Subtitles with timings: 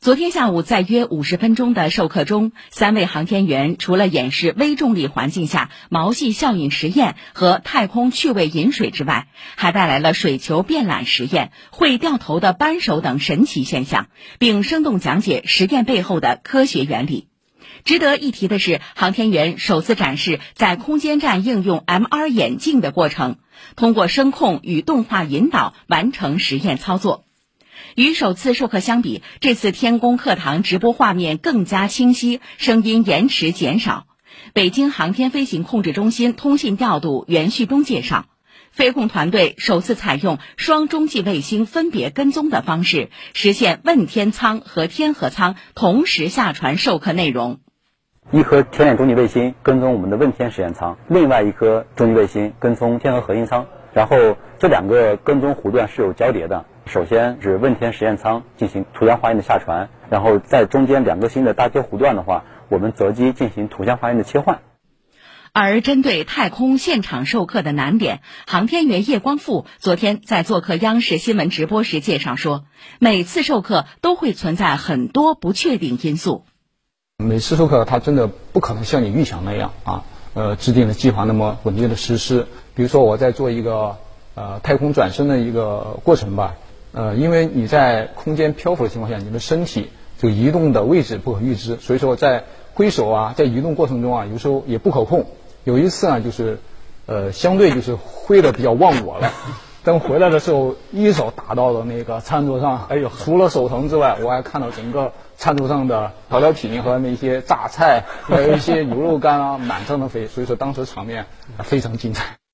[0.00, 14.06] 昨天下午，在约五十分钟的授课中，三位航天员除了演示微重力环境下毛细效应实验和太空趣味饮水之外，还带来了水球变懒实验、会掉头的扳手等神奇现象，
[14.38, 17.28] 并生动讲解实验背后的科学原理。
[17.84, 23.36] 值得一提的是，航天员首次展示在空间站应用 MR 眼镜的过程，
[23.76, 27.26] 通过声控与动画引导完成实验操作。
[27.94, 34.06] 与首次授课相比，这次天宫课堂直播画面更加清晰，声音延迟减少。
[34.52, 38.26] 北京航天飞行控制中心通信调度袁旭东介绍，
[38.70, 47.60] 飞控团队首次采用双中继卫星分别跟踪的方式，实现问天舱和天河舱同时下传授课内容。
[48.32, 56.64] 一颗天眼中继卫星跟踪我们的问天实验舱，另外一颗中继卫星跟踪天河核心舱，然后这两个跟踪弧段是有交叠的。
[56.92, 64.58] 首先是问天实验舱进行图像化验的下传，然后在中间两个新的大接弧段的话，我们择机进行图像化验的切换。
[65.52, 72.64] 而针对太空现场授课的难点，航天员叶光富昨天在做客央视新闻直播时介绍说，
[72.98, 76.44] 每次授课都会存在很多不确定因素。
[77.18, 80.02] 每次授课，它真的不可能像你预想那样啊，
[80.34, 82.48] 呃，制定的计划那么稳定的实施。
[82.74, 83.98] 比如说我在做一个
[84.34, 86.56] 呃太空转身的一个过程吧。
[86.92, 95.26] 呃，因为你在空间漂浮的情况下，你的身体这个移动的位置不可预知，所以说在挥手啊，在移动过程中啊，有时候也不可控。
[95.62, 96.58] 有一次呢，就是
[97.06, 99.30] 呃，相对就是挥的比较忘我了，
[99.84, 111.26] 等回来的时候，一手打到了那个餐桌上，哎呦，除了手疼之外，我还看到整个餐桌上的调料品和那些榨菜，还有一些牛肉干啊，满上的飞，所以说当时场面
[111.62, 112.39] 非常精彩。